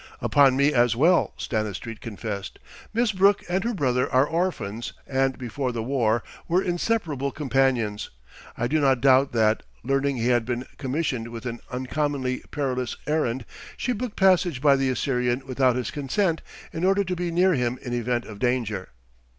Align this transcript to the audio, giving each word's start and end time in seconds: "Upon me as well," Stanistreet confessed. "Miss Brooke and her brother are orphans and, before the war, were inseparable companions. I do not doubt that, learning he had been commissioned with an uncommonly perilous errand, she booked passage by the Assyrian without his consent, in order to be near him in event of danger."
"Upon 0.19 0.57
me 0.57 0.73
as 0.73 0.95
well," 0.95 1.31
Stanistreet 1.37 2.01
confessed. 2.01 2.57
"Miss 2.91 3.11
Brooke 3.11 3.43
and 3.47 3.63
her 3.63 3.75
brother 3.75 4.11
are 4.11 4.25
orphans 4.25 4.93
and, 5.05 5.37
before 5.37 5.71
the 5.71 5.83
war, 5.83 6.23
were 6.47 6.63
inseparable 6.63 7.29
companions. 7.31 8.09
I 8.57 8.67
do 8.67 8.79
not 8.81 8.99
doubt 8.99 9.31
that, 9.33 9.61
learning 9.83 10.17
he 10.17 10.29
had 10.29 10.43
been 10.43 10.65
commissioned 10.79 11.27
with 11.27 11.45
an 11.45 11.59
uncommonly 11.69 12.39
perilous 12.49 12.97
errand, 13.05 13.45
she 13.77 13.93
booked 13.93 14.15
passage 14.17 14.59
by 14.59 14.75
the 14.75 14.89
Assyrian 14.89 15.43
without 15.45 15.75
his 15.75 15.91
consent, 15.91 16.41
in 16.73 16.83
order 16.83 17.03
to 17.03 17.15
be 17.15 17.29
near 17.29 17.53
him 17.53 17.77
in 17.83 17.93
event 17.93 18.25
of 18.25 18.39
danger." 18.39 18.89